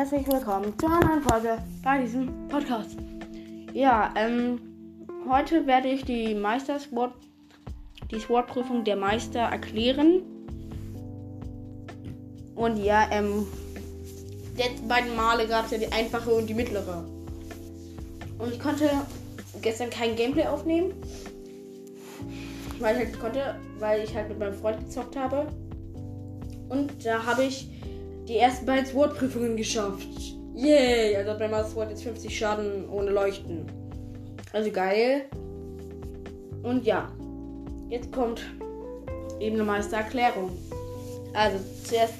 [0.00, 2.96] herzlich willkommen zu einer neuen Folge bei diesem Podcast.
[3.74, 4.58] Ja, ähm,
[5.28, 7.12] heute werde ich die Meister-Sword,
[8.10, 10.22] die Sword-Prüfung der Meister erklären.
[12.54, 13.46] Und ja, ähm,
[14.56, 17.04] die letzten beiden Male gab es ja die einfache und die mittlere.
[18.38, 18.88] Und ich konnte
[19.60, 20.94] gestern kein Gameplay aufnehmen,
[22.78, 25.46] weil ich halt konnte, weil ich halt mit meinem Freund gezockt habe.
[26.70, 27.68] Und da habe ich
[28.30, 30.06] die ersten beiden Sword-Prüfungen geschafft.
[30.54, 31.16] Yay!
[31.16, 33.66] Also mein Master jetzt 50 Schaden ohne Leuchten.
[34.52, 35.24] Also geil.
[36.62, 37.10] Und ja,
[37.88, 38.42] jetzt kommt
[39.40, 40.56] eben eine Meistererklärung.
[41.32, 42.14] Also zuerst,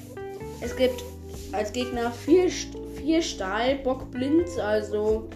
[0.59, 1.01] es gibt
[1.53, 5.29] als Gegner vier, vier Stahl, Bockblind, also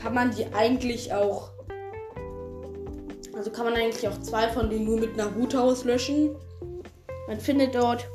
[0.00, 1.50] kann man die eigentlich auch.
[3.36, 6.36] Also kann man eigentlich auch zwei von denen nur mit einer Hut auslöschen.
[7.26, 8.06] Man findet dort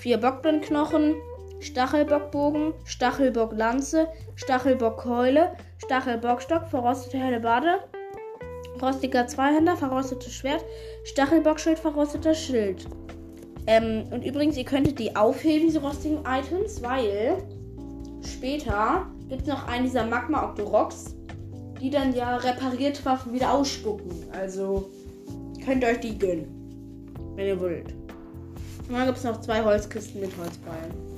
[0.00, 1.14] vier Bockblindknochen,
[1.60, 5.52] Stachelbockbogen, Stachelbocklanze, Stachelbockkeule,
[5.84, 7.80] Stachelbockstock, verrostete Bade,
[8.80, 10.64] rostiger Zweihänder, verrostetes Schwert,
[11.04, 12.86] Stachelbockschild, verrosteter Schild.
[13.66, 17.42] Ähm, und übrigens, ihr könntet die aufheben, diese rostigen Items, weil
[18.24, 21.16] später gibt es noch einen dieser Magma Octoroks,
[21.80, 24.10] die dann ja reparierte Waffen wieder ausspucken.
[24.32, 24.90] Also
[25.64, 27.92] könnt ihr euch die gönnen, wenn ihr wollt.
[28.88, 31.17] Und dann gibt es noch zwei Holzkisten mit Holzballen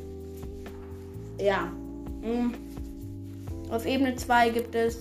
[1.43, 1.73] ja.
[2.23, 2.55] Mhm.
[3.71, 5.01] Auf Ebene 2 gibt es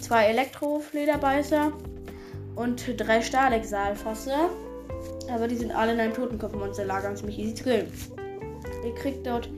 [0.00, 1.72] zwei Elektroflederbeißer
[2.56, 4.34] und drei Stahlexalfosse.
[5.30, 7.92] Aber die sind alle in einem Totenkopfmonsterlager und ziemlich easy zu killen.
[8.84, 9.48] Ihr kriegt dort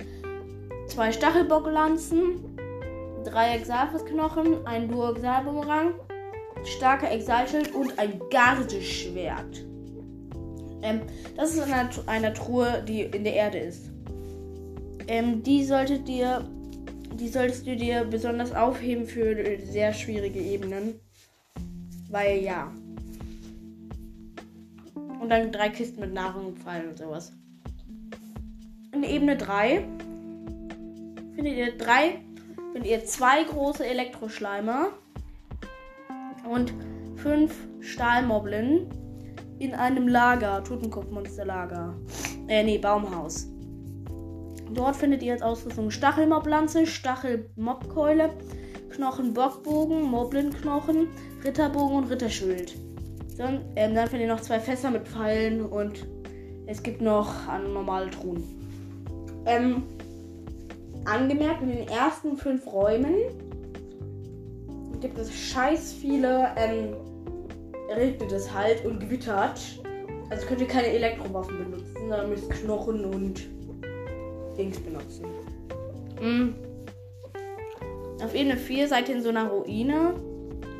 [0.87, 2.45] zwei Stachelbocklanzen,
[3.25, 5.95] drei Exalfossknochen, ein Duo-Exalbumerang,
[6.65, 9.65] starker Exalschild und ein Gardeschwert.
[10.83, 11.01] Ähm,
[11.37, 13.94] das ist in einer, einer Truhe, die in der Erde ist.
[15.07, 16.49] Ähm, die solltet ihr,
[17.15, 21.01] die solltest du dir besonders aufheben für sehr schwierige Ebenen.
[22.11, 22.73] Weil ja.
[25.21, 27.33] Und dann drei Kisten mit Nahrung und Pfeilen und sowas.
[28.93, 29.85] In Ebene 3
[31.35, 32.21] findet ihr drei,
[32.73, 34.91] findet ihr zwei große Elektroschleimer
[36.49, 36.73] und
[37.17, 38.87] fünf Stahlmoblin
[39.59, 41.95] in einem Lager, Totenkopfmonsterlager.
[42.49, 43.54] Äh, nee, Baumhaus.
[44.73, 48.31] Dort findet ihr als Ausrüstung Stachelmoblanze, Stachelmobkeule,
[48.91, 51.09] Knochenbockbogen, Moblinnknochen,
[51.45, 52.77] Ritterbogen und Ritterschild.
[53.37, 56.07] Dann, ähm, dann findet ihr noch zwei Fässer mit Pfeilen und
[56.67, 57.29] es gibt noch
[57.73, 58.43] normale Truhen.
[59.47, 59.83] Ähm,
[61.05, 63.15] angemerkt, in den ersten fünf Räumen
[65.01, 66.95] gibt es scheiß viele, ähm,
[67.95, 69.61] regnet es halt und gewittert.
[70.31, 73.54] Also könnt ihr keine Elektrowaffen benutzen, sondern müsst Knochen und
[74.57, 75.27] Dings benutzen.
[76.21, 76.55] Mhm.
[78.23, 80.15] Auf Ebene 4 seid ihr in so einer Ruine.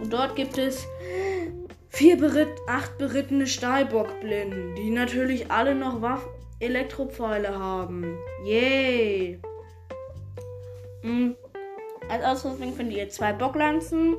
[0.01, 0.87] Und dort gibt es
[1.89, 6.29] vier beritt, acht berittene Stahlbockblinden, die natürlich alle noch Waffen
[6.61, 8.17] Elektropfeile haben.
[8.45, 9.41] Yay!
[11.03, 11.37] Mhm.
[12.09, 14.17] Als Ausrüstung findet ihr zwei Bocklanzen,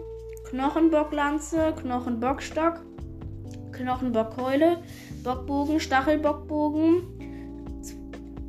[0.50, 2.82] Knochenbocklanze, Knochenbockstock,
[3.72, 4.78] Knochenbockkeule,
[5.24, 7.15] Bockbogen, Stachelbockbogen,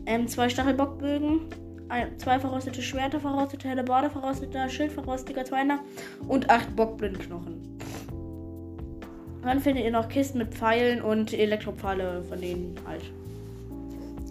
[0.06, 1.40] ähm, zwei Stachelbockbögen,
[2.18, 5.80] zwei verrostete Schwerter, verrostete Hellebarde, verrosteter Schild, verrostiger Zweiner
[6.28, 7.78] und acht Bockblindknochen.
[9.42, 13.02] Dann findet ihr noch Kisten mit Pfeilen und Elektropfeile von denen halt.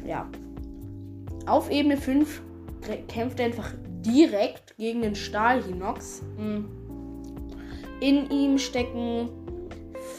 [0.06, 0.28] Ja.
[1.46, 2.42] Auf Ebene 5
[3.08, 3.72] kämpft er einfach
[4.06, 6.22] direkt gegen den Stahlhinox.
[6.38, 6.66] Hm.
[8.02, 9.30] In ihm stecken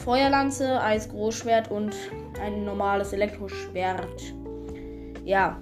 [0.03, 1.95] Feuerlanze, Eisgroßschwert und
[2.41, 4.33] ein normales Elektroschwert
[5.27, 5.57] ja,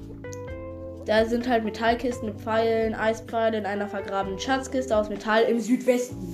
[1.07, 6.33] da sind halt Metallkisten mit Pfeilen, Eispfeile in einer vergrabenen Schatzkiste aus Metall im Südwesten.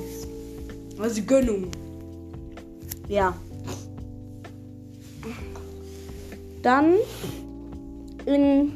[1.00, 1.72] Also Gönnung.
[3.08, 3.34] Ja.
[6.62, 6.96] Dann
[8.26, 8.74] in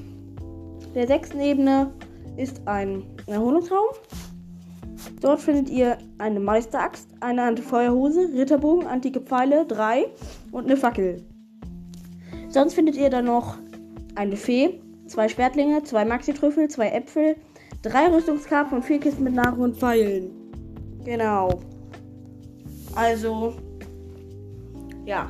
[0.96, 1.92] der sechsten Ebene
[2.38, 3.88] ist ein Erholungsraum.
[5.20, 10.06] Dort findet ihr eine Meisteraxt, eine Antifeuerhose, Ritterbogen, antike Pfeile, drei
[10.52, 11.26] und eine Fackel.
[12.50, 13.58] Sonst findet ihr dann noch
[14.16, 17.36] eine Fee, zwei Schwertlinge, zwei Maxi-Trüffel, zwei Äpfel,
[17.82, 20.32] drei Rüstungskarten und vier Kisten mit Nahrung und Pfeilen.
[21.04, 21.60] Genau.
[22.96, 23.54] Also,
[25.06, 25.30] ja.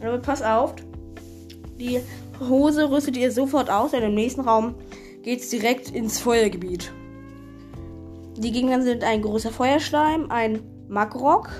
[0.00, 0.74] Aber pass auf.
[1.78, 2.00] Die
[2.40, 4.74] Hose rüstet ihr sofort aus, denn im nächsten Raum
[5.22, 6.92] geht es direkt ins Feuergebiet.
[8.36, 11.50] Die Gegner sind ein großer Feuerschleim, ein Magrok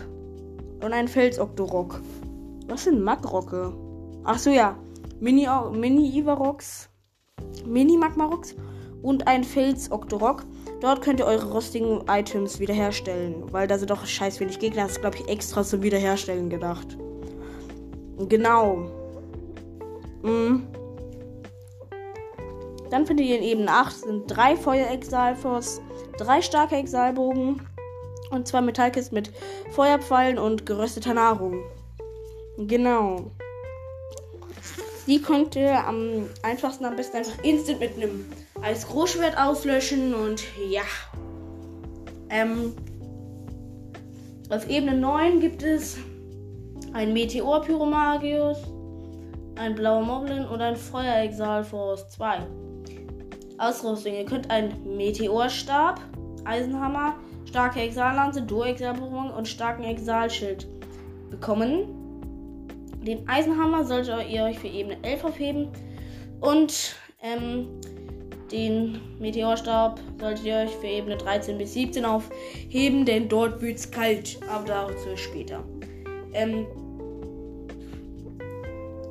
[0.83, 2.01] und ein Felsoktorok.
[2.69, 3.73] Was sind Magrocke?
[4.25, 4.77] Ach so, ja.
[5.21, 6.89] Mini, Mini Ivarox,
[7.65, 8.55] Mini Magmarox
[9.03, 10.45] und ein Fels-Octorok.
[10.81, 14.83] Dort könnt ihr eure rostigen Items wiederherstellen, weil da sind doch scheiß wenig Gegner.
[14.83, 16.99] Das ist, glaube ich, extra zum Wiederherstellen gedacht.
[18.29, 18.91] Genau.
[20.23, 20.67] Mhm.
[22.91, 25.81] Dann findet ihr in Ebene 8 sind drei Feuer-Exalfos,
[26.19, 27.61] drei starke Exalbogen
[28.31, 29.33] und zwei Metallkisten mit
[29.73, 31.63] Feuerpfeilen und gerösteter Nahrung.
[32.59, 33.31] Genau.
[35.07, 38.25] Die könnt ihr am einfachsten am besten einfach instant mit einem
[38.61, 40.83] Eisgroßschwert auslöschen und ja.
[42.29, 42.75] Ähm,
[44.51, 45.97] auf Ebene 9 gibt es
[46.93, 48.59] ein Meteor Pyromagius,
[49.57, 52.41] ein blauer Moblin und ein Feuer Exal Force 2.
[53.59, 56.01] Ausrüstung: Ihr könnt einen Meteorstab,
[56.45, 57.15] Eisenhammer,
[57.45, 60.67] starke Exallanze, Duo-Exalberührung und starken Exalschild
[61.31, 61.96] bekommen.
[63.07, 65.69] Den Eisenhammer solltet ihr euch für Ebene 11 aufheben.
[66.41, 67.69] Und ähm,
[68.51, 73.91] den Meteorstab solltet ihr euch für Ebene 13 bis 17 aufheben, denn dort wird es
[73.91, 74.39] kalt.
[74.51, 75.65] Aber dazu später.
[76.33, 76.67] Ähm,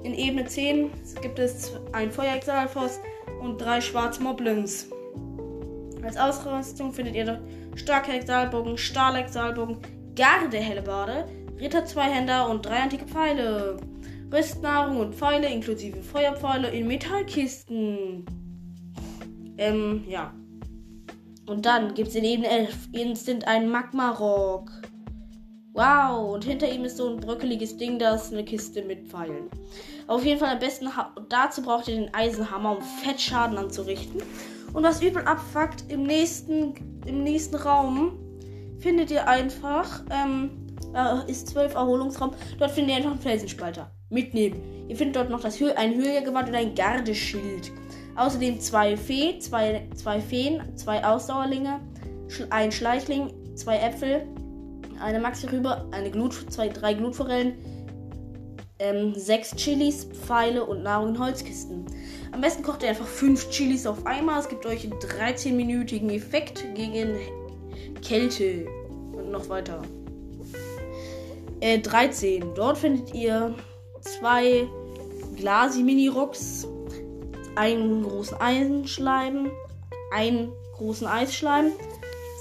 [0.04, 0.92] in Ebene 10
[1.22, 3.00] gibt es ein Feuer-Exalfoss
[3.42, 4.90] und drei Schwarz-Moblins.
[6.04, 7.42] Als Ausrüstung findet ihr
[7.76, 9.78] starke Exalbogen, Stahl-Exalbogen,
[11.56, 13.78] Garde-Hellebarde, Ritter-Zweihänder und drei antike Pfeile.
[14.32, 18.26] Rüstnahrung und Pfeile inklusive Feuerpfeile in Metallkisten.
[19.58, 20.34] Ähm, ja.
[21.46, 24.72] Und dann gibt es in Ebene 11 instant einen Magma-Rock.
[25.74, 29.50] Wow, und hinter ihm ist so ein bröckeliges Ding, das ist eine Kiste mit Pfeilen.
[30.08, 30.90] Auf jeden Fall am besten,
[31.30, 34.24] dazu braucht ihr den Eisenhammer, um Fettschaden anzurichten.
[34.74, 36.74] Und was übel abfuckt, im nächsten,
[37.06, 38.18] im nächsten Raum
[38.80, 40.65] findet ihr einfach, ähm,
[40.96, 43.92] äh, ist 12 Erholungsraum, dort findet ihr einfach einen Felsenspalter.
[44.10, 44.62] Mitnehmen.
[44.88, 47.72] Ihr findet dort noch das Hö ein Höhlegewand und ein Gardeschild.
[48.16, 51.82] Außerdem zwei Fee, zwei, zwei Feen, zwei Ausdauerlinge,
[52.50, 54.26] ein Schleichling, zwei Äpfel,
[55.02, 57.56] eine Maxi-Rübe, eine Glut, zwei, drei Glutforellen,
[58.80, 61.86] ähm, sechs Chilis, Pfeile und Nahrung in Holzkisten.
[62.32, 64.40] Am besten kocht ihr einfach fünf Chilis auf einmal.
[64.40, 67.16] Es gibt euch einen 13-minütigen Effekt gegen
[68.02, 68.66] Kälte.
[69.14, 69.82] Und noch weiter.
[71.60, 72.54] Äh, 13.
[72.54, 73.54] Dort findet ihr
[74.02, 74.68] zwei
[75.38, 76.68] Glasi-Mini-Rocks,
[77.56, 79.52] einen großen Eisenschleim,
[80.12, 81.72] einen großen Eisschleim,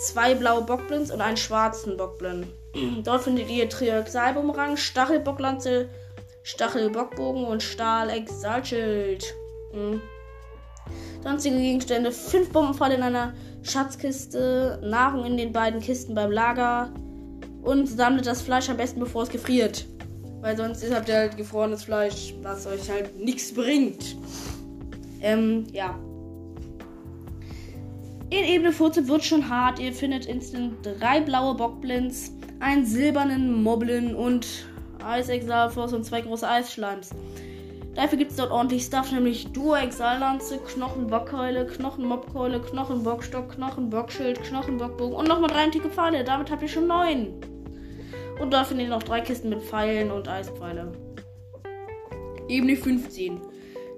[0.01, 2.47] zwei blaue Bockblins und einen schwarzen Bockblin.
[3.05, 5.89] Dort findet ihr Trioxalbumerang, Stachelbocklanze,
[6.43, 9.35] Stachelbockbogen und Stahl-Exalschild.
[9.73, 10.03] Mhm.
[11.23, 13.33] Sonstige Gegenstände, fünf Bombenpfeile in einer
[13.63, 16.93] Schatzkiste, Nahrung in den beiden Kisten beim Lager
[17.65, 19.87] und sammelt das Fleisch am besten, bevor es gefriert.
[20.41, 24.17] Weil sonst habt ihr halt gefrorenes Fleisch, was euch halt nichts bringt.
[25.23, 25.99] Ähm, ja.
[28.29, 29.79] In Ebene 14 wird schon hart.
[29.79, 34.47] Ihr findet instant drei blaue Bockblins, einen silbernen Moblin und
[35.03, 37.11] Eisexalfos und zwei große Eisschleims.
[37.95, 45.49] Dafür gibt es dort ordentlich Stuff, nämlich Duo-Exallanze, Knochenbockkeule, Knochenmobkeule, Knochenbockstock, Knochenbockschild, Knochenbockbogen und nochmal
[45.49, 46.25] drei antike Pfeile.
[46.25, 47.29] Damit habt ihr schon neun.
[48.41, 50.93] Und da findet ihr noch drei Kisten mit Pfeilen und Eispfeile.
[52.49, 53.41] Ebene 15.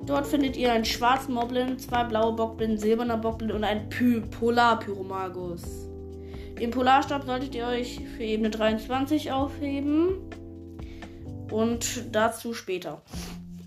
[0.04, 5.88] Dort findet ihr einen schwarzen Moblin, zwei blaue Bockblin, silberner Bockblin und einen Py Polar-Pyromagus.
[6.60, 10.30] Den Polarstab solltet ihr euch für Ebene 23 aufheben.
[11.50, 13.02] Und dazu später.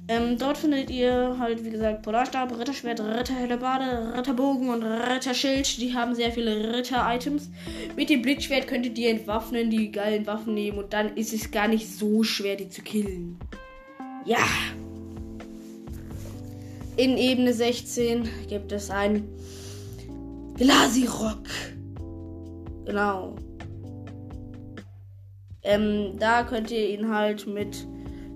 [0.09, 5.79] Ähm, dort findet ihr halt, wie gesagt, Polarstab, Ritterschwert, Ritterhellebade, Ritterbogen und Ritterschild.
[5.79, 7.51] Die haben sehr viele Ritter-Items.
[7.95, 11.67] Mit dem Blitzschwert könntet ihr entwaffnen, die geilen Waffen nehmen und dann ist es gar
[11.67, 13.37] nicht so schwer, die zu killen.
[14.25, 14.39] Ja.
[16.97, 19.29] In Ebene 16 gibt es einen
[20.55, 21.43] Glasirock.
[22.85, 23.35] Genau.
[25.61, 27.85] Ähm, da könnt ihr ihn halt mit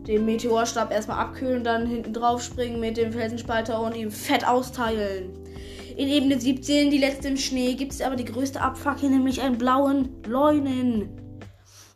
[0.08, 5.32] den Meteorstab erstmal abkühlen, dann hinten drauf springen mit dem Felsenspalter und ihm fett austeilen.
[5.96, 9.58] In Ebene 17, die letzte im Schnee, gibt es aber die größte Abfackel, nämlich einen
[9.58, 11.10] blauen Leunen.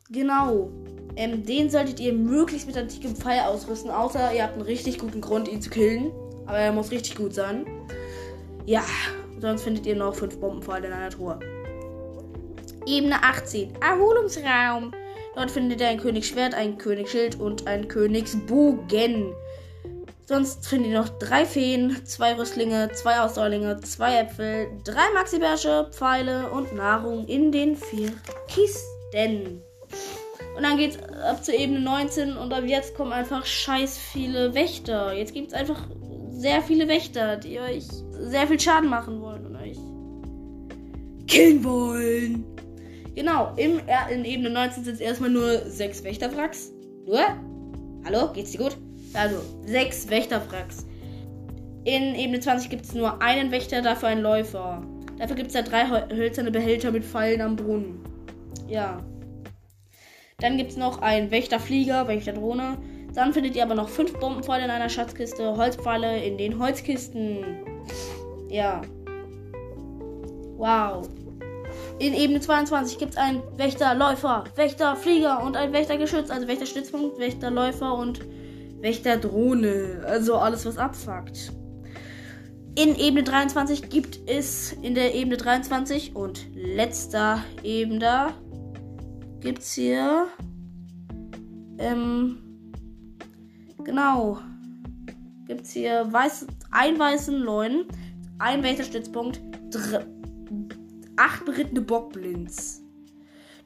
[0.10, 0.70] Genau.
[1.16, 5.20] Ähm, den solltet ihr möglichst mit antikem Pfeil ausrüsten, außer ihr habt einen richtig guten
[5.20, 6.12] Grund, ihn zu killen.
[6.46, 7.66] Aber er muss richtig gut sein.
[8.66, 8.84] Ja,
[9.40, 11.40] sonst findet ihr noch fünf Bombenpfeile in einer Truhe.
[12.86, 14.92] Ebene 18, Erholungsraum.
[15.38, 19.36] Dort findet ihr ein Königsschwert, ein Königsschild und ein Königsbogen.
[20.26, 26.50] Sonst findet ihr noch drei Feen, zwei Rüstlinge, zwei Ausdauerlinge, zwei Äpfel, drei Maxi-Bärsche, Pfeile
[26.50, 28.12] und Nahrung in den vier
[28.48, 29.62] Kisten.
[30.56, 35.14] Und dann geht's ab zur Ebene 19 und ab jetzt kommen einfach scheiß viele Wächter.
[35.14, 35.88] Jetzt gibt es einfach
[36.32, 39.46] sehr viele Wächter, die euch sehr viel Schaden machen wollen.
[41.28, 42.67] killen wollen.
[43.18, 43.82] Genau, im,
[44.12, 46.72] in Ebene 19 sind es erstmal nur sechs Wächterwracks.
[47.08, 47.22] Nur?
[48.06, 48.78] Hallo, geht's dir gut?
[49.16, 50.86] Also, sechs Wächterwracks.
[51.84, 54.84] In Ebene 20 gibt es nur einen Wächter, dafür einen Läufer.
[55.18, 58.02] Dafür gibt es da drei hölzerne Behälter mit Pfeilen am Brunnen.
[58.68, 59.04] Ja.
[60.40, 62.78] Dann gibt es noch einen Wächterflieger, Wächterdrohne.
[63.16, 67.44] Dann findet ihr aber noch fünf Bombenpfeile in einer Schatzkiste, Holzpfeile in den Holzkisten.
[68.52, 68.84] Ja.
[70.58, 71.10] Wow.
[72.00, 78.22] In Ebene 22 gibt es einen Wächterläufer, Wächterflieger und ein Wächtergeschütz, also Wächterstützpunkt, Wächterläufer und
[78.82, 80.04] Wächterdrohne.
[80.06, 81.52] Also alles, was abfuckt.
[82.76, 88.34] In Ebene 23 gibt es in der Ebene 23 und letzter Ebene
[89.40, 90.28] gibt es hier
[91.80, 92.38] ähm,
[93.84, 94.40] genau
[95.48, 97.86] gibt es hier weiß, einen weißen Leuen,
[98.38, 99.42] ein Wächterstützpunkt,
[101.18, 102.82] acht berittene Bockblinds.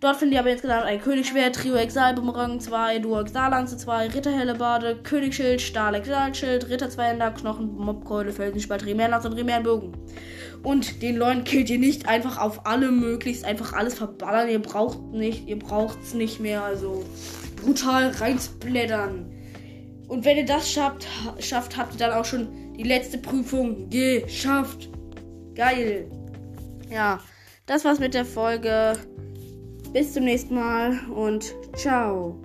[0.02, 4.96] Dort findet ihr aber insgesamt ein Königsschwert, Trio Exal, Bumerang 2, Duo Exallanze 2, Ritterhellebade,
[5.04, 9.92] Königsschild, Stahl Exalschild, Ritter Zweihänder, Knochen, Mobkeule, Felsenspalt, Remernlanz und Remernbogen.
[10.64, 14.50] Und den Leuten killt ihr nicht einfach auf alle möglichst, einfach alles verballern.
[14.50, 17.06] Ihr braucht nicht, ihr braucht's nicht mehr, also
[17.64, 19.32] brutal reinsblättern.
[20.08, 21.08] Und wenn ihr das schafft,
[21.40, 24.90] schafft, habt ihr dann auch schon die letzte Prüfung geschafft.
[25.54, 26.10] Geil.
[26.90, 27.20] Ja,
[27.72, 28.94] das war's mit der Folge.
[29.94, 32.36] Bis zum nächsten Mal und ciao.